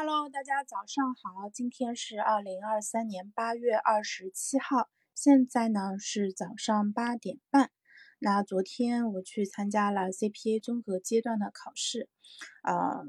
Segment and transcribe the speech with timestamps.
[0.00, 7.72] Hello，大家早上好，今天是二零二三年八月二十七号，现在呢是早上八点半。
[8.20, 12.08] 那昨天我去参加了 CPA 综合阶段的考试，
[12.62, 13.06] 呃，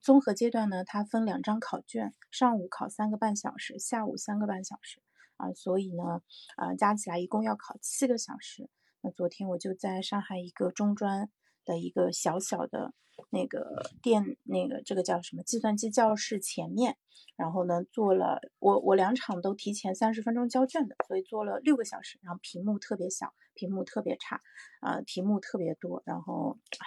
[0.00, 5.02] 综合阶段呢它分两张考卷，上午考三个半小时，下午三个半小时
[5.36, 6.22] 啊，所以呢，
[6.56, 8.70] 呃，加起来一共要考七个小时。
[9.02, 11.28] 那昨天我就在上海一个中专
[11.64, 12.92] 的一个小小的。
[13.28, 16.96] 那个电那个这个叫什么计算机教室前面，
[17.36, 24.40] 然后呢做了我我两场都提前三十分钟交卷的，所以做了六个小时，然后屏幕特别小，屏幕特别差，
[24.80, 26.86] 呃题目特别多，然后哎，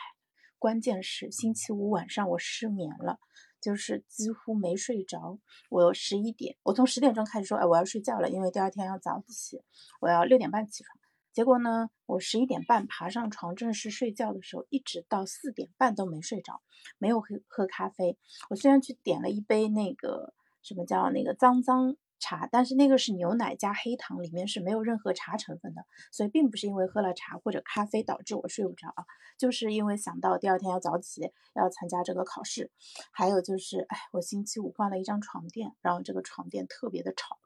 [0.57, 3.19] 关键是星期五晚上我失眠了，
[3.61, 5.37] 就是几乎没睡着，
[5.69, 9.61] 我十一点我从十点钟开始说哎我要睡觉了，因为第二天要早起，
[10.01, 10.97] 我要六点半起床。
[11.33, 16.61] 结果呢，我十一点半爬上床正式睡觉的时候，一直到四点半都没睡着，
[16.99, 18.17] 没有喝喝咖啡。
[18.51, 29.03] 我虽然去点了一杯那个什么叫那个脏脏茶，但是那个是牛奶加黑糖，里面是没有任何茶成分的，所以并不是因为喝了茶或者咖啡导致我睡不着啊，
[29.39, 32.69] 就是因为想到第二天要早起要参加这个考试，
[33.11, 37.39] 还有就是，哎，我星期五换了一张床垫，然后这个床垫特别的吵，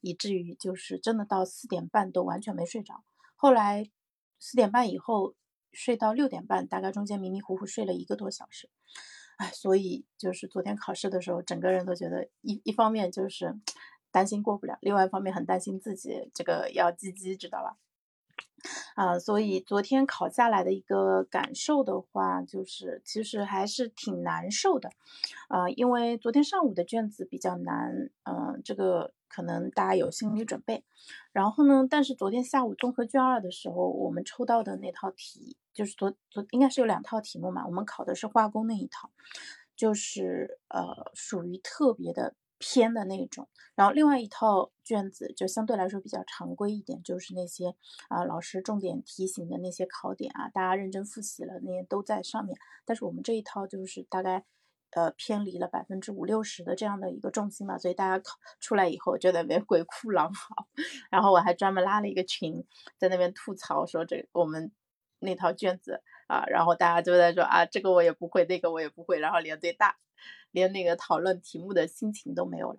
[0.00, 3.04] 以至于就是真的到四点半都完全没睡着。
[3.36, 3.90] 后来
[4.38, 5.34] 四点半以后
[5.72, 8.70] 睡到六点半，大概中间迷迷糊糊睡了一个多小时，
[9.38, 13.54] 哎，所以就是昨天考试的时候，整个人都觉得一一方面就是
[14.10, 17.76] 担心过不了，另外一方面很担心自己这个要积极，知道吧？
[18.94, 24.90] 啊，所以昨天考下来的一个感受的话，就是其实还是挺难受的，
[25.48, 30.84] 啊，因为昨天上午的卷子比较难，嗯，这个可能大家有心理准备。
[31.32, 39.10] 然后呢，但是昨天下午综合卷二的时候，我们抽到的那套题，就是昨昨应该是有两套题目嘛，我们考的是化工那一套，
[39.74, 42.34] 就是呃属于特别的。
[42.56, 47.74] 偏的那种，然后另外一套卷子就相对来说比较常规一点，就是那些
[48.08, 52.56] 啊老师重点提醒的那些考点啊，大家认真复习了那些都在上面。
[52.86, 54.44] 但是我们这一套就是大概
[54.94, 60.66] 呃偏离了百分之五六十的这样的一个重心嘛，所以大家考出来以后就在那边鬼哭狼嚎。
[61.10, 62.64] 然后我还专门拉了一个群，
[62.96, 64.72] 在那边吐槽说这我们
[65.18, 69.96] 那套卷子啊，然后大家就在说啊这个我也不会，那个我也不会，然后连最大。
[70.52, 72.78] 连那个讨论题目的心情都没有了，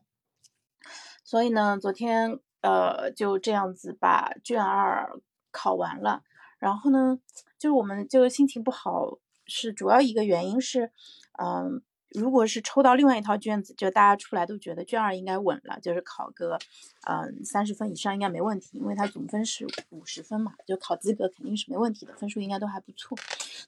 [1.26, 5.20] 所以呢，昨天呃就这样子把卷二
[5.52, 6.24] 考完了，
[6.58, 7.20] 然后呢，
[7.60, 10.94] 就是我们就心情不好是主要一个原因是，
[11.38, 11.84] 嗯。
[12.16, 16.58] 如果是抽到另外一套卷子，就大家出来都觉得卷二应该稳了，就是考个，
[17.08, 23.18] 嗯，三十分以上应该没问题，因为它总分是五十分嘛，就考资格肯定是没问题的，分数应该都还不错。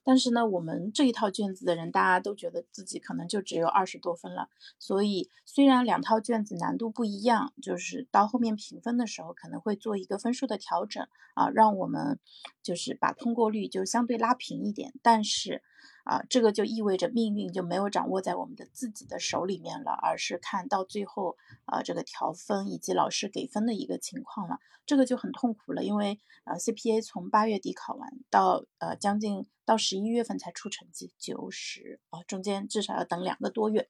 [0.03, 4.49] 但是呢，我们这一套卷子的人，大家都觉得自己可能就只有二十多分了，
[4.79, 12.19] 所以虽然两套卷子难度不一样，就是到后面评分的时候可能会做一个分数的调整啊，让我们
[12.63, 15.61] 就是把通过率就相对拉平一点，但是。
[16.03, 33.89] 啊，这个就意味着命运就没有掌握在我们的自己的手里面了，而是看到最后啊这个调分以及老师给分的一个情况了，这个就很痛苦了，因为啊 CPA 从八月底考完到呃将近到十一月份才出成绩，九十啊中间至少要等两个多月，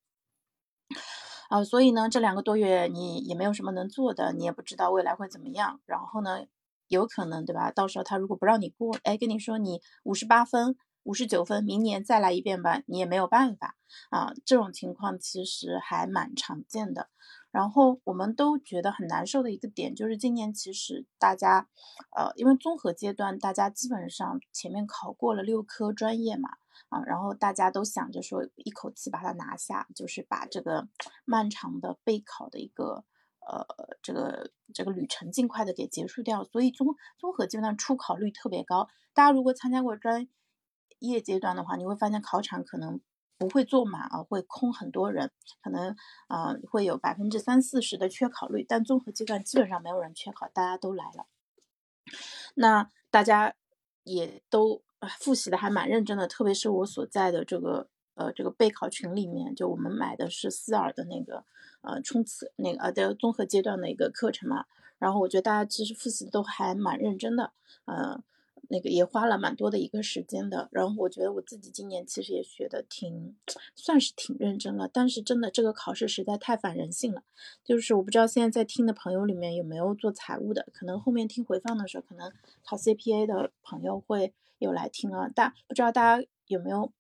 [1.50, 6.46] 啊所以呢这两个多月你也没有什么能做的，你也不知道未来会怎么样，然后呢
[6.88, 7.70] 有可能对吧？
[7.72, 10.76] 到时候他如果不让你过，哎跟你说你五十八分。
[11.08, 13.78] 五十九分，明年再来一遍吧，你也没有办法
[14.10, 14.34] 啊。
[14.44, 17.10] 这种情况其实还蛮常见的。
[17.50, 21.70] 然后我们都觉得很难受的一个点，就是今年其实大家，
[22.14, 26.50] 呃，因为综合阶段大家基本上前面考过了六科专业嘛，
[26.90, 30.90] 啊，然后大家都想着说一口气把它拿下，就是把这个
[31.24, 33.06] 漫长的备考的一个，
[33.48, 33.66] 呃，
[34.02, 36.44] 这个这个旅程尽快的给结束掉。
[36.44, 36.86] 所以综
[37.18, 38.90] 综合阶段出考率特别高。
[39.14, 40.28] 大家如果参加过专，
[41.00, 43.00] 业阶段的话，你会发现考场可能
[43.38, 45.32] 不会坐满啊，会空很多人，
[45.62, 45.96] 可能
[46.28, 48.66] 啊会有百分之三四十的缺考率。
[48.68, 51.28] 但综合阶段基本上没有人缺考，大家都来了。
[52.56, 53.54] 那大家
[54.04, 54.82] 也都
[55.20, 61.46] 复习的还蛮认真的，特别是我所在的这个呃这个备考群里面，就我们买的是思尔的那个
[61.82, 64.66] 呃冲刺那个呃的综合阶段的一个课程嘛。
[64.98, 67.54] 然后我觉得大家其实复习都还蛮认真的，
[67.86, 68.24] 嗯。
[68.70, 73.36] 那个也花了蛮多的一个时间的，然后我觉得我自己今年其实也学的挺，
[73.76, 74.90] 算是挺认真了。
[74.92, 77.24] 但是真的这个考试实在太反人性了，
[77.64, 82.32] 就是我不知道现在在听的朋友里面有没有做财务的，可能后面听回放的时候，可能
[82.64, 85.28] 考 CPA 的朋友会有来听啊。
[85.30, 86.92] 大不知道大家有没有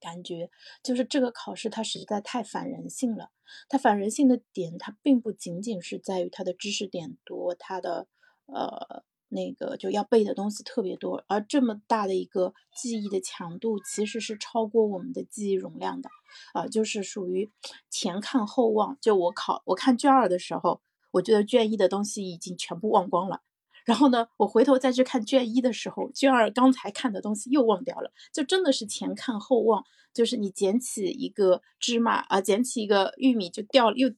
[0.00, 0.50] 感觉，
[0.82, 3.30] 就是这个考试它实在太反人性了。
[3.68, 8.06] 它反人性的点，它并不仅仅是在于它的知识点多，它的
[8.44, 16.08] 呃那个就要背的东西特别多，而这么大的一个记忆的强度，其实是超过我们的记忆容量的
[16.54, 17.50] 啊，就是属于
[17.90, 18.96] 前看后忘。
[19.00, 20.80] 就我考我看卷二的时候，
[21.10, 23.42] 我觉得卷一的东西已经全部忘光了。
[23.84, 29.82] 然后呢，我回头再去看卷一的时候，卷二刚才看的东西又忘掉了，就真的是前看后忘，
[30.12, 34.10] 就是你捡起一个芝麻啊，捡起一个玉米就掉了，又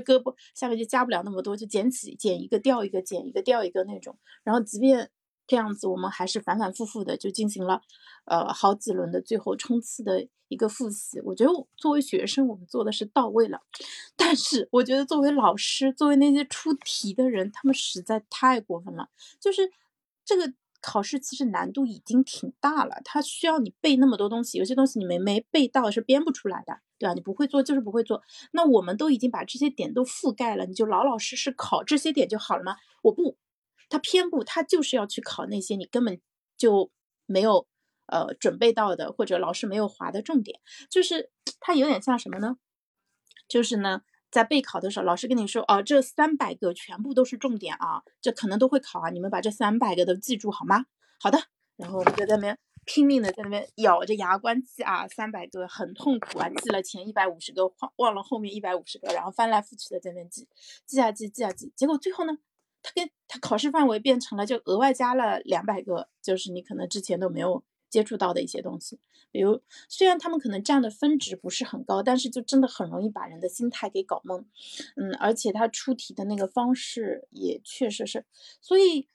[0.00, 4.18] 胳膊下面就加不了那么多，就捡起捡一个掉一个，捡一个掉一个那种。
[4.42, 5.10] 然后即便
[5.46, 7.80] 这样子，我们还是反反复复的就进行了，
[8.24, 11.20] 呃，好几轮的最后冲刺的一个复习。
[11.20, 13.60] 我觉得作为学生，我们做的是到位了，
[14.16, 19.08] 但是我觉得作为老师，作为那些出题的人，他们实在太过分了。
[19.38, 19.70] 就是
[20.24, 20.52] 这个
[20.84, 27.14] 考试其实难度已经挺大了，它需要你背那么多东西，有些东西你没没背到是编不出来的，对吧？
[27.14, 28.22] 你不会做就是不会做。
[28.52, 32.76] 那我们都已经把这些点都覆盖了，你就老老实实考这些点就好了吗？
[33.02, 33.38] 我不。
[33.90, 36.20] 他偏不，他就是要去考那些你根本
[36.56, 36.90] 就
[37.26, 37.66] 没有
[38.06, 40.58] 呃准备到的，或者老师没有划的重点。
[40.90, 42.56] 就是他有点像什么呢？
[43.46, 44.00] 就是呢，
[44.34, 50.86] 在备考的时候，老师跟你说，哦，这三百个全部都是重点啊，这可能都会考啊，你们把这三百个都记住好吗？
[51.20, 51.38] 好的。
[51.76, 60.48] 然后我们就在那边拼命的在那边咬着牙关记啊，三百个很痛苦啊，记了前一百五十个，忘忘了后面一百五十个，然后翻来覆去的在那边记，
[60.84, 62.32] 记啊记，记啊记，结果最后呢？
[62.82, 67.62] 他跟他考试范围变成了，就额外加了两百个，就是你可能之前都没有
[67.94, 68.98] 接触到的一些东西。
[69.30, 74.44] 比如，虽然他们可能占的分值不是很高，但是就真的很容易把人的心态给搞懵。
[74.96, 78.26] 嗯，而且他出题的那个方式也确实是，
[78.60, 79.06] 所以，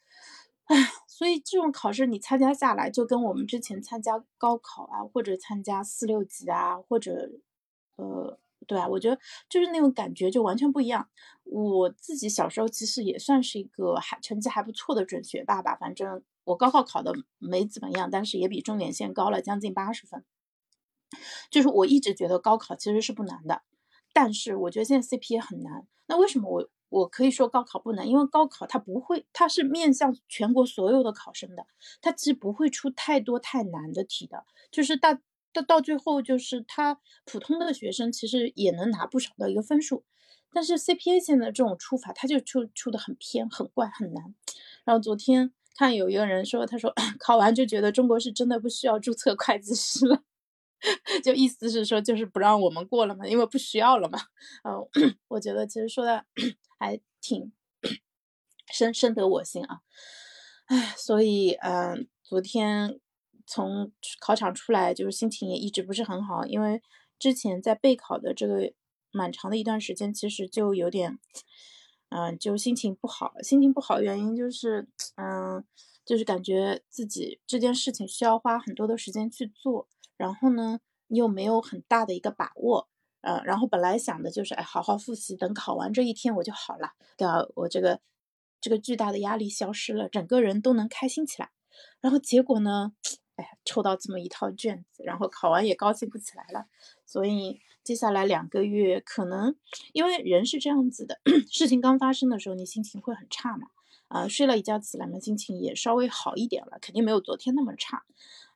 [0.67, 0.77] 唉，
[1.07, 7.29] 所以这种考试你参加下来，就跟我们之前参加高考啊，或者参加四六级啊，或者，
[7.97, 8.39] 呃。
[8.67, 9.17] 对啊，我觉得
[9.47, 11.09] 就是那种感觉就完全不一样。
[11.45, 20.25] 我自己小时候其实也算是一个还成绩还不错的准学霸吧，反正我高考考的没怎么样，但是也比重点线高了将近八十分。
[21.51, 23.61] 就是我一直觉得高考其实是不难的，
[24.13, 25.85] 但是我觉得现在 CP 也很难。
[26.07, 28.07] 那为什么我我可以说高考不难？
[28.07, 31.67] 因为高考它不会，它是面向全国所有的考生的，
[32.01, 35.21] 它其实不会出太多太难的题的，就是大。
[35.51, 40.03] 到到最后，就是他普通的学生其实也能拿不少的一个分数，
[40.53, 44.35] 但是 CPA 现在这种出法，它就出出的很偏、很怪、很难。
[44.85, 50.23] 然后昨天看有一个人说，他说 考完就觉得中国是真的不需要注册会计师了，
[51.23, 54.19] 就意思是说就是不让我们过了嘛，因为不需要了嘛。
[54.63, 54.87] 嗯，
[55.29, 56.25] 我觉得其实说的
[56.79, 57.51] 还挺
[58.71, 59.79] 深深得我心啊。
[60.67, 62.99] 唉，所以嗯，昨天。
[63.51, 66.83] 从考场出来，就是心情也一直不是很好，因为
[67.17, 68.71] 之前在备考的这个
[69.11, 71.17] 蛮长的一段时间，其实就有点，
[72.09, 73.33] 嗯，就心情不好。
[73.41, 75.63] 心情不好的原因就是，嗯，
[76.05, 82.87] 就是感觉自己这件事情需要花很多的时间去做，然后呢，你又没有很大的一个把握，
[83.21, 87.45] 呃，然后本来想的就是，哎，好好复习，等考完这一天我就好了，对吧？
[87.55, 87.99] 我这个
[88.59, 91.51] 这个巨大的压力消失了，整个人都能开心起来，
[92.01, 92.93] 然后结果呢？
[93.39, 96.65] 哎，抽到这么一套卷子，然后考完也高兴不起来了，
[97.05, 99.55] 所以接下来两个月可能，
[99.93, 103.67] 因为人是这样子的， 事情刚发生的时候你心情会很差嘛，
[104.09, 108.03] 啊，睡了一觉起来嘛，心情也稍微好一点了，肯定没有昨天那么差，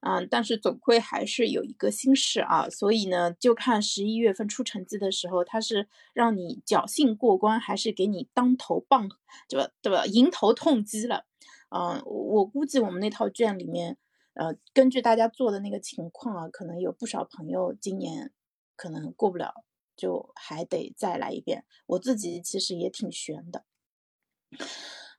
[0.01, 9.09] 嗯，但是总归还是有一个心事啊，所以呢，就看十一月份出成绩的时候，他是让你侥幸过关，还是给你当头棒，
[9.47, 9.71] 对吧？
[9.81, 10.05] 对吧？
[10.05, 11.25] 迎头痛击了，
[11.69, 13.97] 嗯，我估计我们那套卷里面。
[14.33, 18.31] 呃，根据大家做的那个情况啊，可能有不少朋友今年
[18.75, 19.63] 可能过不了，
[19.95, 21.65] 就还得再来一遍。
[21.85, 23.63] 我自己其实也挺悬的。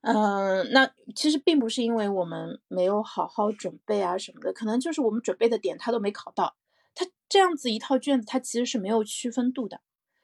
[0.02, 6.56] 嗯，那其实并不是因为我们没有好好准备啊什么的，可能就是我们准备的点他都没考到。
[6.94, 9.80] 他这样子一套卷子，它其实是没有区分度的。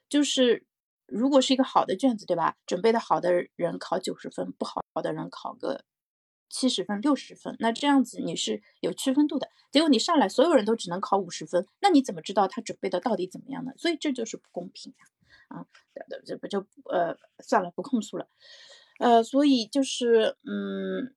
[0.07, 0.65] 就是
[1.05, 2.57] 如果是一个好的卷子，对吧？
[2.65, 5.83] 准备的好的人考九十分，不好的人考个。
[6.51, 9.49] 七十分、六十分，那这样子你是有区分度的。
[9.71, 13.71] 结果你上来所有人都只能考五十分，那你怎么知道他准备的到底怎么样呢？
[13.77, 15.57] 所以这就是不公平呀！
[15.57, 15.65] 啊，
[16.25, 18.27] 这不就呃算了，不控诉了。
[18.99, 21.15] 呃，所以就是嗯，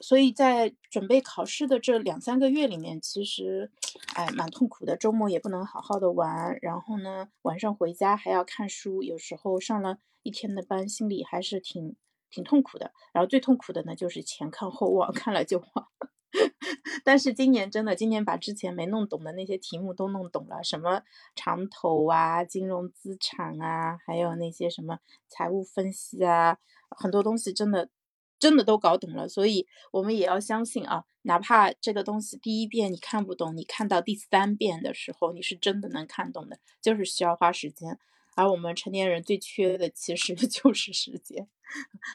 [0.00, 3.70] 所以在准备考试的这两三个月里面，其实
[4.14, 4.96] 哎蛮痛苦的。
[4.96, 11.96] 周末也不能好好的玩，然后呢晚上回家还要看书，有时候上了一天的班，心里还是挺。
[12.32, 15.88] 挺痛苦的，然后最痛苦的呢，就是前看后忘，看了就忘。
[17.04, 21.02] 但是今年真的，今年把之前没弄懂的那些题目都弄懂了，什么
[21.36, 24.98] 长投啊、金融资产啊，还有那些什么
[25.28, 26.56] 财务分析啊，
[26.88, 27.90] 很多东西真的
[28.38, 29.28] 真的都搞懂了。
[29.28, 37.98] 所以我们也要相信啊，哪怕这个东西第一遍你看不懂，你看到第三遍的时候，你是真的能看懂的，就是需要花时间。
[38.34, 41.48] 而我们成年人最缺的其实 就是时间。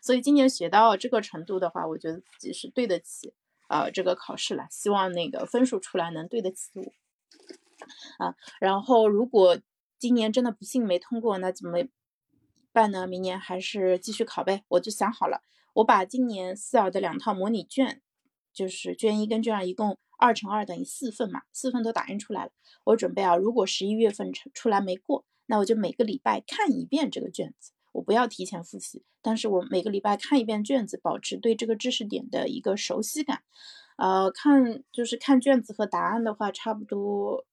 [0.02, 3.34] 所以今年学到这个程度的话，我觉得自己是对得起。
[3.68, 8.34] 啊，这个考试了，希望那个分数出来能对得起我啊。
[8.62, 9.60] 然后，如果
[10.00, 11.78] 今年真的不幸没通过，那怎么
[12.72, 13.06] 办呢？
[13.06, 14.64] 明年还是继续考呗。
[14.70, 15.42] 我就想好了，
[15.74, 18.02] 我把今年四二的两套模拟卷，
[18.54, 22.52] 就是卷一跟卷二，一共二乘二等于四份嘛，四份都打印出来了。
[22.86, 27.72] 我准备啊，如果十一月份出来没过，那我就每个礼拜看一遍这个卷子。
[27.94, 33.42] 我不要提前复习，但是我每个礼拜看一遍卷子，保持对这个知识点的一个熟悉感。
[33.98, 37.44] 呃，看就是看卷子和答案的话，差不多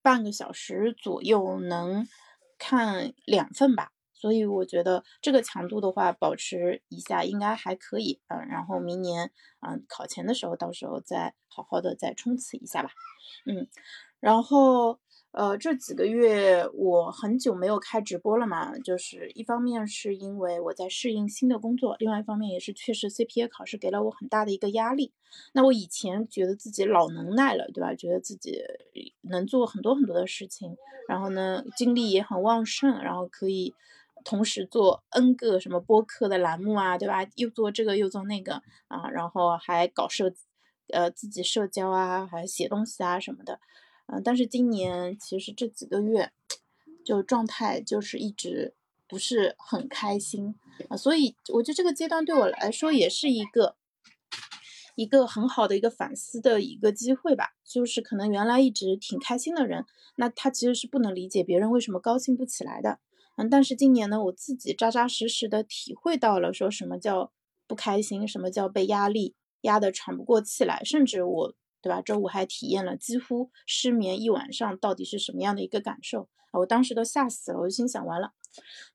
[0.00, 2.06] 半个小时左右能
[2.56, 3.90] 看两份吧。
[4.14, 8.20] 所以我觉得这个强度的话，保持一下应该还可以。
[8.28, 9.32] 嗯，然后明年
[9.66, 12.90] 嗯考前的时候，到时候再好好的再冲刺一下吧。
[13.44, 13.66] 嗯，
[14.20, 15.00] 然后。
[15.32, 25.12] 呃，这几个月我很久没有开直播了嘛，就是一方面是因为我在适应新的工作，另外一方面也是确实 CPA 考试给了我很大的一个压力。
[25.52, 27.94] 那我以前觉得自己老能耐了，对吧？
[27.94, 28.60] 觉得自己
[29.20, 30.76] 能做很多很多的事情，
[31.08, 33.72] 然后呢，精力也很旺盛，然后可以
[34.24, 37.24] 同时做 N 个什么播客的栏目啊，对吧？
[37.36, 40.32] 又做这个又做那个啊，然后还搞社，
[40.88, 43.60] 呃，自己社交啊，还写东西啊什么的。
[44.12, 46.32] 嗯，但是今年其实这几个月，
[47.04, 48.74] 就状态就是一直
[49.08, 50.56] 不是很开心
[50.88, 53.76] 啊，所以我觉得这个阶段对我来说也是一个
[54.96, 57.54] 一个很好的一个反思的一个机会吧。
[57.64, 59.84] 就是可能原来一直挺开心的人，
[60.16, 62.98] 那他其实是不能理解别人为什么高兴不起来的。
[63.36, 67.30] 嗯，但是今年呢，我自己扎扎实实的体会到了，说什么叫
[67.68, 71.54] 不开心，什么叫被压力压得喘不过气来，甚至我。
[71.82, 72.02] 对吧？
[72.02, 76.60] 周五还体验了几乎失眠一晚上，到底是什么样的一个感受啊？
[76.60, 78.32] 我当时都吓死了，我就心想：完了，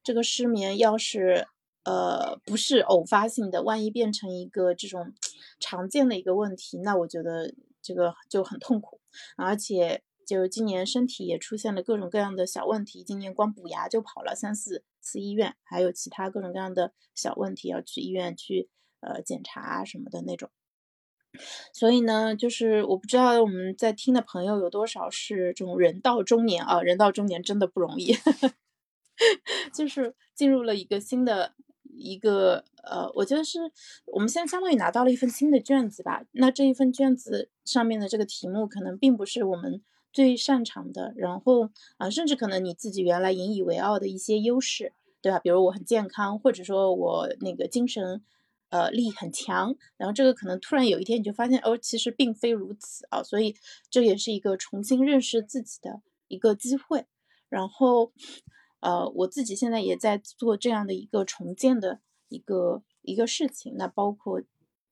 [0.03, 1.47] 这个失眠要是
[1.83, 5.13] 呃不是偶发性的，万一变成一个这种
[5.59, 8.99] 常见的一个问题，那我觉得这个就很痛苦。
[9.37, 20.49] 而且就今年身体也出现了各种各样的小问题，今年光补牙就跑了三四次医院，还有其他各种各样的小问题要去医院去呃检查什么的那种。
[21.73, 28.15] 所以呢，就是我不知道我们在听的朋友有多少是这种人到中年啊，人到中年真的不容易，
[29.73, 31.53] 就是进入了一个新的
[31.97, 33.59] 一个呃，我觉得是
[34.05, 36.23] 我们现在相当于拿到了一份新的卷子吧。
[36.31, 45.39] 那这一份卷子上面的这个题目可能并不是我们最擅长的，然后啊，甚至可能你自己原来引以为傲的一些优势，对吧？
[45.39, 48.23] 比如我很健康，或者说我那个精神。
[48.69, 53.55] 呃，力很强，然后这个可能突然有一天你就发现，哦，其实并非如此啊，所以
[53.89, 57.05] 这也是一个重新认识自己的一个机会。
[57.47, 58.11] 然后，
[58.81, 64.41] 呃，我自己现在也在做这样的一个重建的一个一个事情，那包括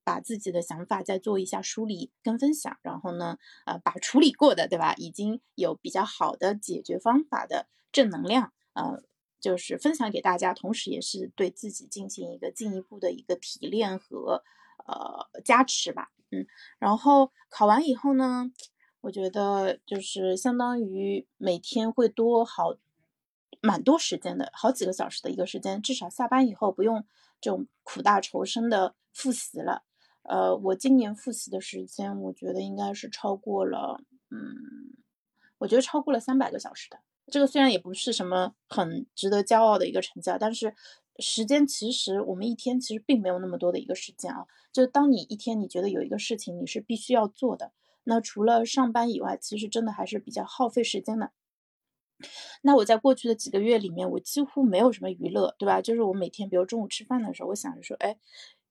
[0.04, 4.94] 把自己的想法再做一下梳理跟分享，然后呢，呃，把处理过的，对吧？
[4.96, 9.04] 已经有比较好的解决方法的正能量，呃。
[9.44, 14.42] 就是分享给大家，同时也是对自己进行一个进一步的一个提炼和
[14.88, 16.48] 呃加持吧，嗯，
[16.80, 18.50] 然后考完以后呢，
[19.02, 22.78] 我觉得就是相当于每天会多好
[23.62, 27.06] 蛮多时间的，好几个小时的一个时间，至少下班以后不用
[27.42, 29.84] 这种苦大仇深的复习了。
[30.22, 34.96] 呃，我今年复习的时间，我觉得应该是超过了，嗯，
[35.58, 37.02] 我觉得超过了三百个小时的。
[37.32, 40.76] 这个虽然也不是什么很值得骄傲的一个成绩，但是
[41.20, 44.46] 时间其实我们一天其实并没有那么多的一个时间啊。
[44.72, 47.72] 就当你一天你觉得有一个事情你是必须要做的，
[48.04, 51.32] 那除了上班以外，其实真的还是比较耗费时间的。
[52.62, 55.82] 那我在过去的几个月里面，我几乎没有什么娱乐，对吧？
[55.82, 58.18] 就是我每天比如中午吃饭的时候，我想着说，哎，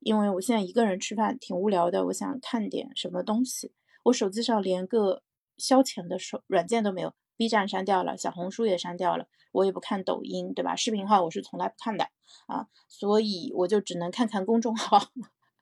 [0.00, 3.72] 因为我现在一个人吃饭挺无聊的，我想看点什么东西。
[4.04, 5.22] 我手机上连个
[5.58, 7.14] 消遣的手软件都没有。
[7.42, 10.76] B 站删掉了，小红书也删掉了，我也不看抖音，对吧？
[10.76, 12.04] 视频号我是从来不看的
[12.46, 15.08] 啊，所以我就只能看看公众号，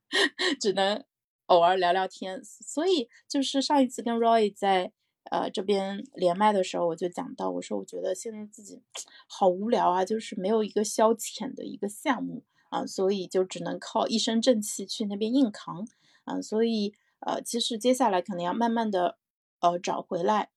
[0.60, 1.02] 只能
[1.46, 2.44] 偶尔聊聊天。
[2.44, 4.92] 所以就是上一次跟 Roy 在
[5.30, 8.82] 呃这边连麦的时候，我就讲到，我说我觉得现在自己
[9.26, 15.88] 好无聊啊，就是没有一个消遣的一个项目啊，所以就只能靠一身正气去那边硬扛
[16.24, 19.16] 啊，所以呃，其实接下来可能要慢慢的
[19.60, 20.50] 呃找回来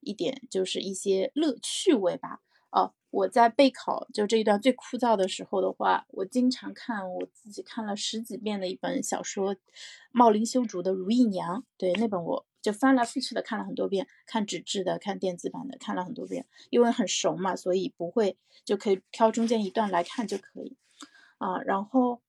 [0.00, 2.40] 一点，就是一些乐趣味吧。
[2.70, 9.54] 哦，我在备考就这一段最枯燥的时候的话，我经常看我自己看了十几遍的一本小说，
[10.10, 11.60] 茂林修竹的《如意娘》。
[11.76, 16.46] 对，那本我就翻来覆去的看了很多遍，看纸质的，看电子版的，看了很多遍。
[16.70, 20.78] 因为很熟嘛，所以不会就可以挑中间一段来看就可以。
[21.36, 22.22] 啊，然后，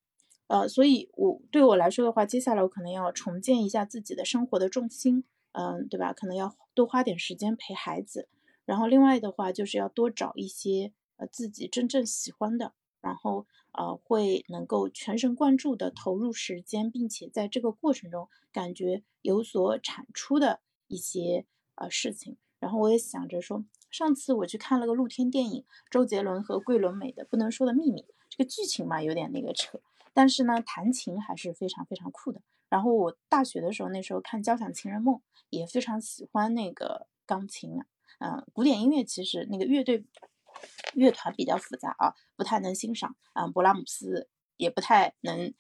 [0.48, 5.24] 呃，所以我对我来说的话，接下来我可能要重建一下自己的生活的重心，
[5.54, 6.14] 嗯，对吧？
[6.14, 8.28] 可能要多花点时间陪孩子。
[8.66, 21.46] 然后另外的话，就是要多找一些呃自己真正喜欢的，然后呃会能够全神贯注的投入时间，并且在这个过程中感觉有所产出的一些
[21.76, 22.38] 呃事情。
[22.60, 29.82] 然后我也想着说，上次我去看了个露天电影，周杰伦和桂纶镁的《不能说的秘密》，这个剧情嘛有点那个扯，
[30.14, 32.42] 但是呢弹琴还是非常非常酷的。
[32.74, 35.18] 然后我大学的时候，那时候看《交响情人梦》，
[35.52, 37.86] 也非常喜欢那个钢琴啊。
[38.18, 40.04] 嗯，古典音乐其实那个乐队、
[40.96, 43.16] 乐团比较复杂啊，不太能欣赏。
[43.36, 44.28] 嗯，勃拉姆斯
[44.58, 45.54] 也不太能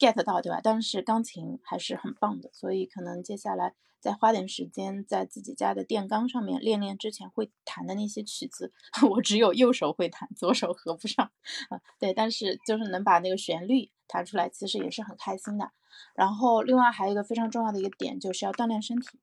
[0.00, 0.58] get 到，对吧？
[0.60, 8.72] 但是钢琴还是很棒的，所以可能接下来再花点时间在自己家的电钢上面练练之前会弹的那些曲子。
[9.08, 11.30] 我只有右手会弹，左手合不上。
[11.68, 15.70] 啊， 对，但是就是能把那个旋律弹出来，其实也是很开心的。
[16.14, 19.18] 然后另外还有一个非常重要的一个点，就是要锻炼身体。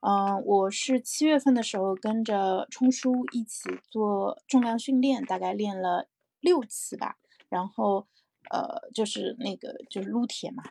[0.00, 6.08] 嗯，我是七月份的时候跟着冲叔一起做重量训练，大概练了
[6.40, 7.18] 六次吧。
[7.50, 8.06] 然后，
[8.50, 10.62] 呃，就是那个就是撸铁嘛，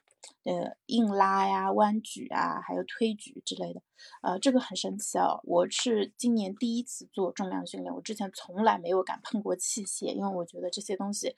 [0.46, 3.84] 呃，硬拉呀、弯举啊，还有推举之类的。
[4.24, 11.36] 呃，这个很神奇哦，我是今年第一次做重量训练，我之前从来没有敢碰过器械，因为我觉得这些东西。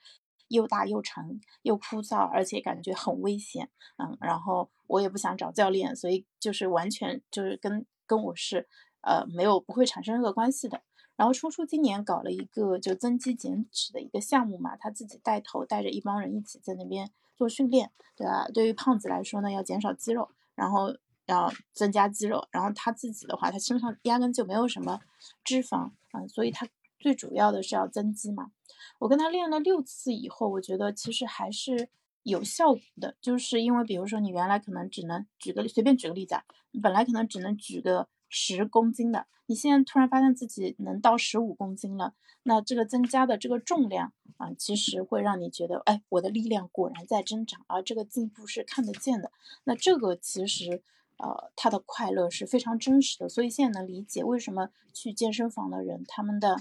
[0.52, 8.68] 又大又沉又枯燥，而且感觉很危险，嗯，然后我也不想找教练，所以就是完全就是跟跟我是
[9.02, 10.82] 呃没有不会产生任何关系的。
[11.16, 18.48] 然后初初今年搞了一个就增肌减脂的一个项目嘛，他自己带头带着一帮人一起在那边做训练，对吧？
[18.54, 20.96] 对于胖子来说呢，要减少肌肉，然后
[21.28, 25.00] 要增加肌肉，然后他自己的话，他身上压根就没有什么
[25.44, 26.68] 脂肪，嗯，所以他
[27.02, 28.52] 最主要的是要增肌嘛。
[29.00, 31.90] 我跟他练了六次以后，我觉得其实还是
[32.24, 36.44] 有效果的，就是因为比如说你原来可能只能举个随便举个例子啊，
[36.82, 49.32] 本来可能只能举个十公斤的，你现在突然发现自己能到十五公斤了，那这个增加的这个重量啊，其实会让你觉得，哎，我的力量果然在增长，而这个进步是看得见的。
[49.64, 50.84] 那这个其实
[51.22, 56.58] 呃，他的快乐是非常真实的，所以现在能理解为什么去健身房的人他们的。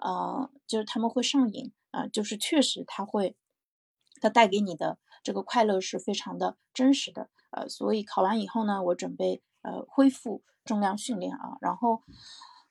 [0.00, 3.34] 呃，就是他们会上瘾啊，就是确实他会，
[4.20, 7.30] 他带给你的这个快乐是非常的真实的。
[7.50, 12.04] 呃，所以考完以后呢，我准备呃恢复重量训练啊，然后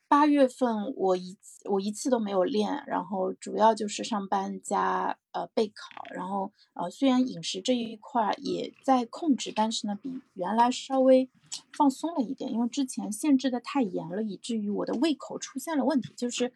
[0.08, 11.28] 八月份我一我一次都没有练，然后主要就是上班加呃备考，然后呃虽然饮食这一块也在控制，但是呢比原来稍微
[11.76, 16.52] 放松了一点，因为之前限制的太严了，以至于我的胃口出现了问题，就是。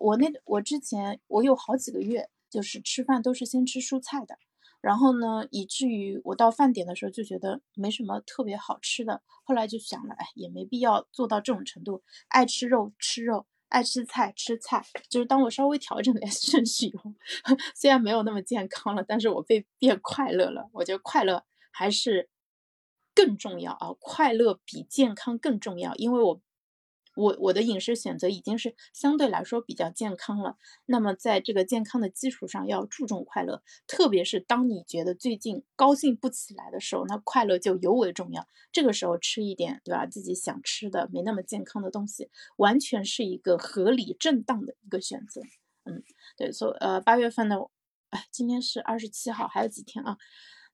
[0.00, 4.36] 我那我之前我有好几个月就是吃饭都是先吃蔬菜的，
[4.84, 17.10] 然后呢，以至于我到饭点的时候就觉得没什么特别好吃的，后来就想了，哎，也没必要做到这种程度，爱吃肉吃肉，爱吃菜吃菜，就是当我稍微调整点顺序以后，
[17.74, 22.28] 虽然没有那么健康了，但是我被变快乐了，我觉得快乐还是
[23.14, 26.40] 更重要啊，快乐比健康更重要，因为我。
[27.14, 38.46] 我我的饮食选择已经是相对来说比较健康了，那么在这个健康的基础上，要注重快乐，特别是当你觉得最近高兴不起来的时候，那快乐就尤为重要。
[38.72, 40.04] 这个时候吃一点，对吧？
[40.06, 45.40] 自己想吃的没那么健康的东西，完全是一个合理正当的一个选择。
[45.84, 46.02] 嗯，
[46.36, 47.56] 对，所呃八月份呢，
[48.10, 50.18] 哎，今天是二十七号，还有几天啊？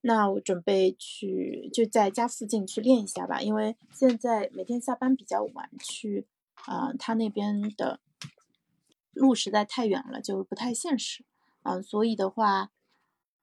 [0.03, 6.27] 那我准备去就在家附近去练一下吧，因为现在每天下班比较晚，去
[6.67, 8.01] 啊他那边的
[9.13, 11.25] 路实在太远了，就不太现实。
[11.63, 12.71] 嗯，所以的话，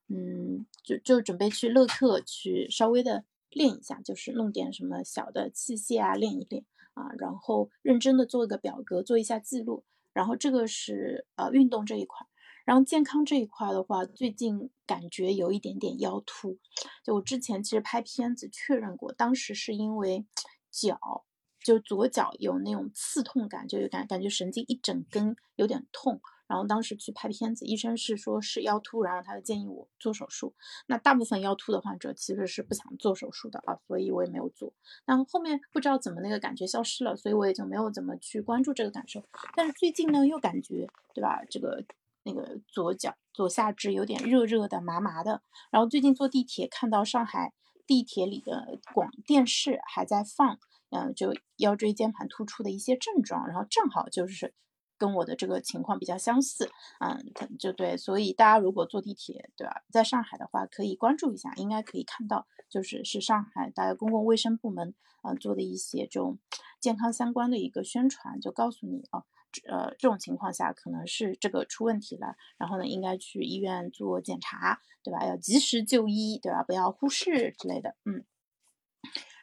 [0.07, 9.83] 嗯，就就准备去乐特去稍微的练一下，就是弄点什么小的器械啊练一练啊，然后认真的做一个表格，做一下记录。
[10.13, 12.25] 然后这个是呃运动这一块。
[12.65, 16.57] 然后健康这一块的话，最近感觉有一点点腰突。
[17.03, 20.25] 就我之前其实拍片子确认过，当时是因为
[20.69, 21.23] 脚，
[21.67, 30.55] 就左脚有那种刺痛感，就有感感觉神经一整根有点痛，然后当时去拍片子，医生是说是腰突，然后他就建议我做手术。
[30.85, 34.71] 那大部分腰突的患者其实是不想做手术的啊，所以我也没有做。
[35.03, 39.21] 然后后面不知道怎么那个感觉消失了，所以我也就没有怎么去关注这个感受。
[39.53, 41.43] 但是最近呢，又感觉对吧？
[41.49, 41.83] 这个
[42.23, 45.41] 那个左脚左下肢有点热热的、麻麻的。
[45.69, 47.51] 然后最近坐地铁看到上海
[47.85, 50.57] 地铁里的广电视还在放，
[50.89, 54.53] 嗯，就腰椎间盘突出的一些症状，然后正好就是。
[54.99, 57.23] 跟我的这个情况比较相似，嗯，
[57.59, 59.83] 就对，所以大家如果坐地铁，对吧？
[59.91, 66.39] 在上海的话，可以关注一下，应该可以看到，就是是上海大家公共卫生部门，嗯，做的一些这种
[66.79, 69.23] 健康相关的一个宣传，就告诉你哦，
[69.69, 75.27] 呃，这种情况下可能是这个出问题了，然后呢，应该去医院做检查，对吧？
[75.27, 76.63] 要及时就医，对吧？
[76.63, 78.25] 不要忽视之类的，嗯。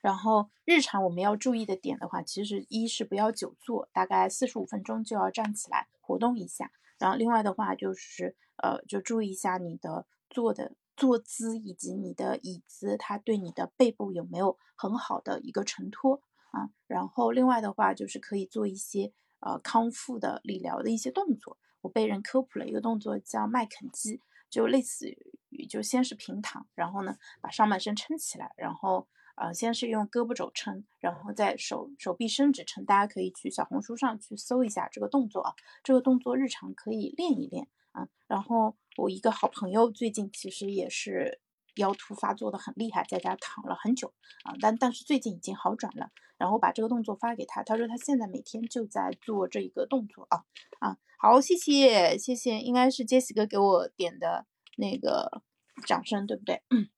[0.05, 6.71] 然后日常我们要注意的点的话，其实一是不要久坐，大概四十五分钟就要站起来活动一下。
[6.99, 16.69] 然后另外的话就是，呃，就注意一下你的坐的坐姿以及你的椅子，它对你的背部有没有很好的一个承托啊。
[16.87, 21.57] 然后另外的话就是可以做一些呃康复的理疗的一些动作。
[21.81, 25.09] 我被人科普了一个动作叫麦肯基，就类似
[25.49, 29.09] 于就先是平躺，然后呢把上半身撑起来，然后。
[29.37, 32.85] 呃，先是用胳膊肘撑，然后再手手臂伸直撑。
[32.85, 38.09] 大家可以去小红书上去搜一下这个动作啊，这个动作日常可以练一练啊。
[38.27, 41.41] 然后我一个好朋友最近其实也是
[41.77, 44.13] 腰突发作的很厉害，在家躺了很久
[44.45, 46.11] 啊，但但是最近已经好转了。
[46.37, 50.45] 然后把这个动作发给他，他说他现在每天就在做这一个动作啊
[50.81, 54.45] 啊，好，谢谢谢谢，应该是杰西哥给我点的
[54.77, 55.43] 那个
[55.87, 56.63] 掌声，对不对？
[56.71, 56.89] 嗯，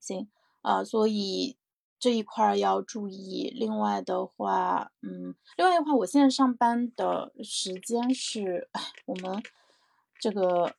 [0.00, 0.28] 行。
[0.66, 1.56] 啊，所以
[1.96, 3.52] 这一块要注意。
[3.54, 8.68] 另外的话，嗯，另外的话，我现在上班的时间是，
[9.06, 9.40] 我们
[10.18, 10.74] 这个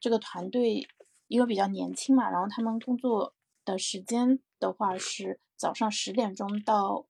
[0.00, 0.88] 这个团队
[1.28, 7.04] 因为比较年轻嘛，然后他们工作的时间的话是早上十点钟到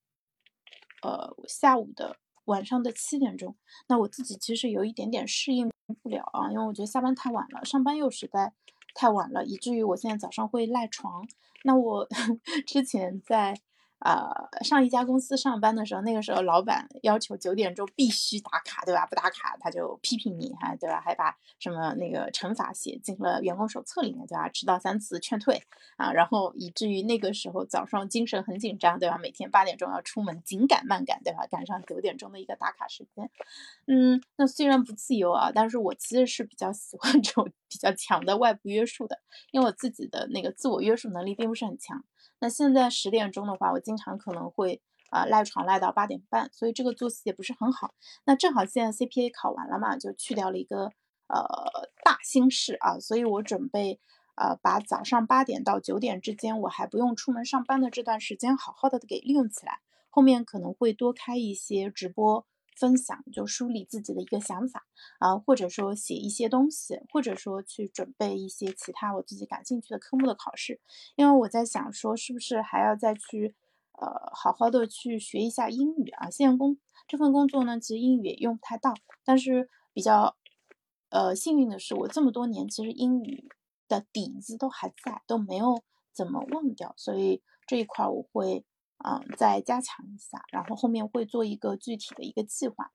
[1.03, 3.57] 呃下午的晚上的七点钟。
[3.87, 5.71] 那我自己其实有一点点适应
[6.03, 8.53] 不了啊，因为我觉得下班太晚了，上班又实在
[8.95, 11.27] 太晚了，以至于我现在早上会赖床。
[11.65, 12.07] 那我
[12.67, 13.61] 之前在。
[14.01, 19.07] 呃，上一家公司上班的时候，那个时候老板要求九点钟必须打卡，对吧？
[19.07, 21.01] 不打卡他就批评你，还对吧？
[21.05, 24.49] 还把什么那个惩罚写进了员工手册里面，对吧？
[24.49, 25.63] 迟到三次劝退
[25.97, 29.19] 啊，然后以至于那个时候早上精神很紧张，对吧？
[29.19, 31.47] 每天八点钟要出门，紧赶慢赶，对吧？
[31.51, 33.31] 赶上九点钟的一个打卡时间。
[33.87, 42.03] 嗯，那虽然不自由啊，但是我其实是比较喜欢这种比较强的外部约束的，因为我自己的那个自我约束能力并不是很强。
[42.39, 44.81] 那现在十点钟的话，我经常可能会
[45.11, 47.95] 啊赖床赖到八点半，所以这个作息也不是很好。
[48.25, 50.93] 那正好现在 CPA 考完了嘛，就去掉了一个
[51.29, 54.01] 呃大心事啊，所以我准备
[54.37, 62.47] 呃把早上八点到九点之间我还不用出门上班的这段时间好好的给利用起来，后面可能会多开一些直播。
[62.81, 64.87] 分享就梳理自己的一个想法
[65.19, 70.81] 啊，或者说写一些东西，或者说去准备一些其他我自己感兴趣的科目的考试。
[71.15, 73.55] 因为我在想说，是不是还要再去
[73.93, 76.31] 呃好好的去学一下英语啊？
[76.31, 78.95] 现在工这份工作呢，其实英语也用不太到，
[79.27, 80.37] 但是比较
[81.11, 83.51] 呃幸运的是，我这么多年其实英语
[83.87, 85.83] 的底子都还在，都没有
[86.15, 88.65] 怎么忘掉，所以这一块我会。
[89.05, 92.93] 嗯，再加强一下，然后后面会做一个具体的一个计划。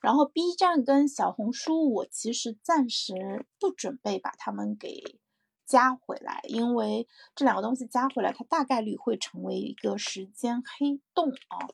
[0.00, 5.18] 然后 B 站跟小红书，我其实暂时不准备把它们给
[5.66, 11.68] 加回来，因为这两个东西加回来，它大概率会成为一个时间黑洞啊。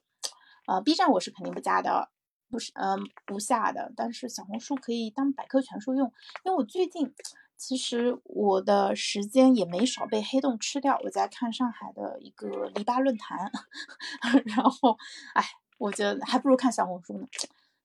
[0.66, 2.10] 呃，B 站我是肯定不加的，
[2.50, 3.92] 不是，嗯，不下的。
[3.96, 6.12] 但是小红书可以当百科全书用，
[6.44, 7.14] 因为我最近。
[7.56, 11.00] 其实我的时间也没少被黑洞吃掉。
[11.04, 13.50] 我在看上海的一个篱笆论坛，
[14.44, 14.98] 然后，
[15.34, 15.42] 哎，
[15.78, 17.26] 我觉得还不如看小红书呢。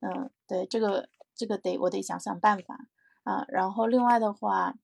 [0.02, 2.88] 嗯，对，这个这个得我得想想办法
[3.24, 3.46] 啊。
[3.48, 4.76] 然后另外的话，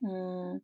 [0.00, 0.62] 嗯，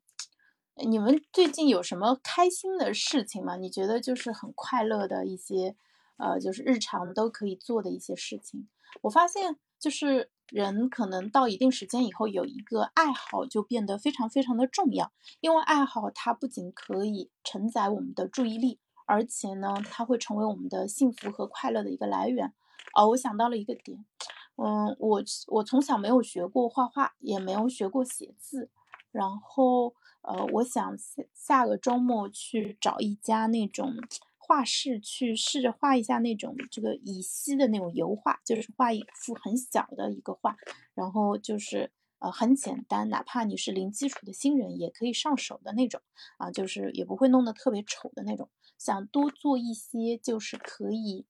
[0.76, 3.56] 你们最近有什么开心的事情吗？
[3.56, 5.74] 你觉得就是很快乐的一些，
[6.18, 8.68] 呃，就是日常都可以做的一些事情。
[9.02, 10.30] 我发现就是。
[10.48, 22.54] 人可能到一定时间以后，有一个爱好就变得非常非常的重要，因为爱好它不仅可以承载我们的注意力，而且呢，它会成为我们的幸福和快乐的一个来源。
[22.94, 24.04] 哦，我想到了一个点，
[24.56, 28.70] 嗯，我我从小没有学过画画，也没有学过写字，
[29.12, 33.94] 然后呃，我想下下个周末去找一家那种。
[34.48, 40.56] 画室去试着画一下那种这个乙烯的那种油画，就是画一幅很小的一个画，
[40.94, 46.00] 然后就是呃很简单，哪怕你是零基础的新人也可以上手的那种
[46.38, 48.48] 啊，就是也不会弄得特别丑的那种。
[48.78, 51.26] 想多做一些就是可以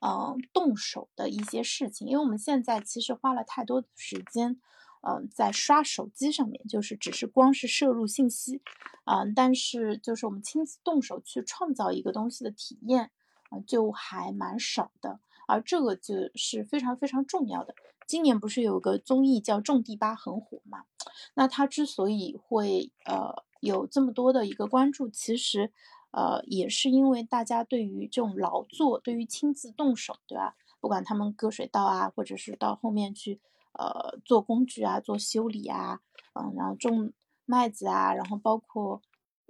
[0.00, 4.60] 呃动手的一些事情，因为我们现在其实花了太多的时间。
[5.02, 8.60] 嗯，在刷手机上面，就是只是光是摄入信息，
[9.06, 13.10] 嗯，但是就是我们亲自动手去创造一个东西的体验，
[13.48, 17.74] 啊，就还蛮少的，而这个就是非常非常重要的。
[18.06, 20.84] 今年不是有个综艺叫《种地吧》很火嘛？
[21.32, 25.72] 那它之所以会呃有这么多的一个关注，其实
[26.10, 30.56] 呃也是因为大家对于这种劳作，对于亲自动手，对吧？
[30.78, 33.40] 不管他们割水稻啊，或者是到后面去。
[33.72, 36.00] 呃，做工具啊，做修理啊，
[36.34, 37.12] 嗯，然后种
[37.44, 39.00] 麦子啊，然后包括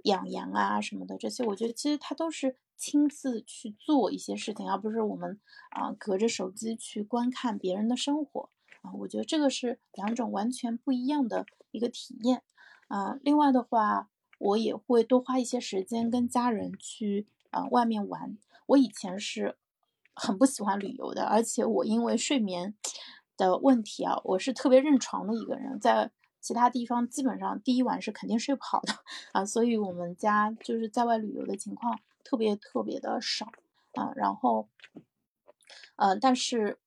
[0.03, 5.39] 养羊啊什么的，这些我觉得其实他都是亲自去做一些事情，而不是我们
[5.71, 8.49] 啊隔着手机去观看别人的生活
[8.81, 8.91] 啊。
[8.93, 12.43] 我觉得这个是两种完全不一样的一个体验
[12.87, 13.17] 啊。
[13.21, 18.37] 另外的话，我也会多花一些时间跟家人去啊外面玩。
[18.67, 19.57] 我以前是
[20.15, 22.75] 很不喜欢旅游的，而且我因为睡眠。
[23.47, 28.93] 的问题啊，我是特别认床的一个人，在其他地方基本上第一晚是肯定睡不好的
[29.33, 33.47] 啊，所以我们家就是在外旅游的情况特别特别的少
[33.93, 34.11] 啊。
[34.15, 34.69] 然后，
[35.95, 36.77] 呃，但是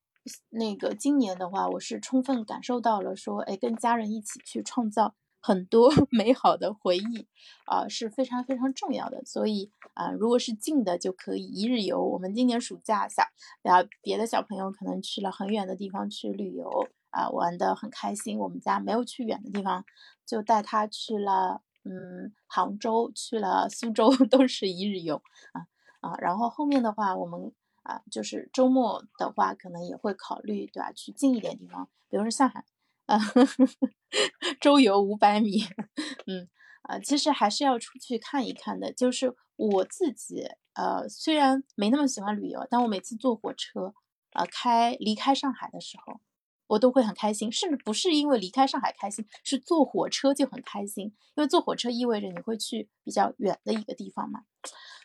[0.51, 5.15] 那个今年的话，我是充分感受到了说，哎，跟家人一起去创造。
[5.47, 7.29] 很多 美好的回忆
[7.67, 12.03] 啊是非常非常重要的，所以啊，如果是近的就可以一日游。
[12.03, 13.23] 我们今年暑假小，
[13.61, 18.39] 然后别的小朋友可能去了很远的地方去旅游啊，玩的很开心。
[18.39, 19.85] 我们家没有去远的地方，
[20.25, 25.21] 就带他去了，嗯，杭州，去了苏州， 都是一日游
[25.53, 25.67] 啊
[26.01, 26.17] 啊。
[26.23, 27.53] 然后后面的话，我们
[27.83, 30.91] 啊，就是周末的话，可能也会考虑，对吧？
[30.93, 32.65] 去近一点地方，比如说上海。
[33.07, 33.19] 啊，
[34.61, 35.63] 周游五百米，
[36.27, 36.49] 嗯，
[36.83, 38.93] 啊，其实还是要出去看一看的。
[38.93, 43.93] 就是我自己，呃，虽然没那么喜欢旅游，但我每次坐火车，
[44.33, 46.21] 啊，开离开上海的时候，
[46.69, 47.53] 我都会很开心。
[47.53, 54.45] 甚至不是因为离开上海开心，是坐火车就很开心，因为坐火车意味着你会去比较远的一个地方嘛。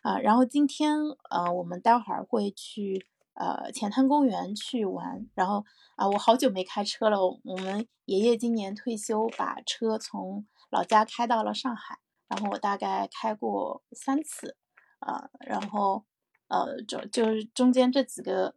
[0.04, 0.98] 啊，然后今天，
[1.30, 3.06] 呃，我们待会儿会去。
[3.40, 5.64] 呃，前滩公园去玩，然后
[5.96, 7.18] 啊，我好久没开车了。
[7.46, 14.58] 我们爷爷今年退休，把车从老家开到了上海，然后我大概开过三次，
[15.00, 16.04] 呃，然后
[16.50, 18.56] 呃，就就是中间这几个，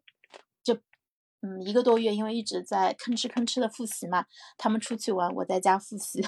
[0.64, 0.75] 就
[1.42, 4.27] 嗯一个多月，因为一直在吭哧吭哧的复习嘛，
[4.59, 6.21] 他们出去玩，我在家复习，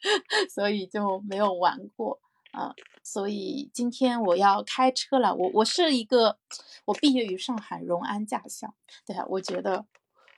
[0.48, 2.18] 所以就没有玩过。
[2.52, 5.34] 啊，所以今天我要开车了。
[5.34, 6.38] 我我是一个，
[6.86, 8.74] 我毕业于上海荣安驾校，
[9.06, 9.86] 对啊，我觉得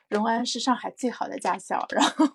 [0.09, 1.87] 荣安是上海最好的驾校。
[1.91, 2.27] 然后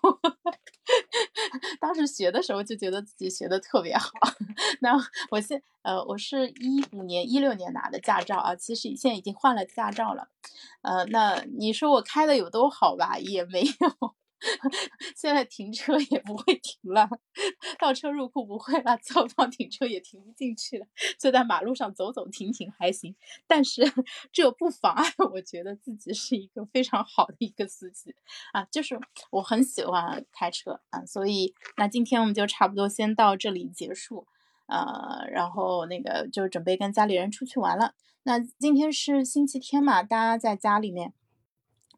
[1.80, 4.10] 当时学的时候就觉得自己学的特别好。
[4.80, 4.92] 那
[5.30, 10.28] 我现呃，我是一五年、一六年拿的驾照啊，其实现在已经换了驾照了。
[10.82, 13.18] 呃，那你说我开的有多好吧？
[13.18, 14.14] 也没有。
[15.16, 17.08] 现在停车也不会停了，
[17.78, 20.86] 倒车入库不会了，侧方停车也停不进去了，
[21.18, 23.16] 就在马路上走走停停还行。
[23.46, 23.82] 但是
[24.32, 28.14] 这不妨碍我觉得自己是一个非常好的一个司机
[28.52, 34.26] 啊，就是我很喜欢开车啊，所以那今天我们就差不多先到这里结束，
[34.66, 37.94] 呃，然后那个就准备跟家里人出去玩了。
[38.24, 41.14] 那今天是星期天嘛，大家在家里面。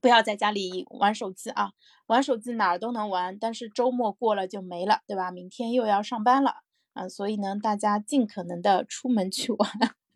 [0.00, 1.72] 不要在家里玩手机啊！
[2.06, 5.30] 玩手机哪儿都能玩，但是周末过了就没了，对吧？
[5.30, 6.54] 明天又要上班了
[6.94, 7.08] 啊！
[7.08, 9.70] 所以呢，大家尽可能的出门去玩，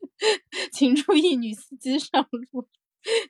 [0.73, 2.69] 请注意女司机上路。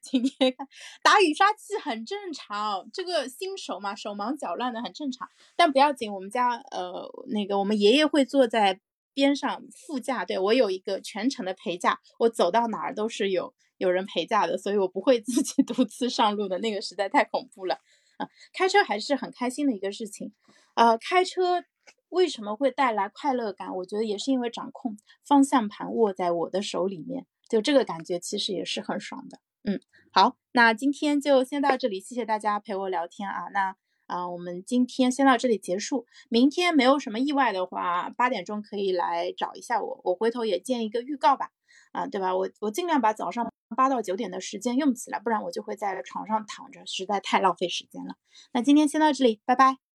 [0.03, 0.69] 今天看
[1.03, 6.12] 打雨刷器很正常，这个新手嘛，手忙脚乱的很正常，但不要紧。
[6.12, 8.81] 我们家呃那个我们爷爷会坐在
[9.15, 13.55] 边上副驾，对我有一个全程的陪驾，我走到哪儿都是有。
[13.83, 17.75] 有人陪驾的，所以我不会 自己独自上路的，那个实在太恐怖了
[18.16, 18.29] 啊！
[18.53, 20.33] 开车还是很开心的一个事情，
[20.75, 21.64] 呃，开车
[22.09, 23.75] 为什么会带来快乐感？
[23.77, 29.40] 我觉得也是因为掌控方向盘握在我的手里面，就这个感觉其实也是很爽的。
[29.64, 29.81] 嗯，
[30.12, 33.49] 好，那今天就先到这里，谢谢大家陪我聊天啊。
[33.53, 41.51] 那啊，我们今天先到这里结束，明天没有什么意外的话，八点钟可以来找一下我，我回头也建一个预告吧，
[41.93, 42.37] 啊，对吧？
[42.37, 43.51] 我我尽量把早上。
[43.75, 48.17] 八到九点的时间用起来，不然我就会在床上躺着，实在太浪费时间了。
[48.53, 49.92] 那今天先到这里，拜拜。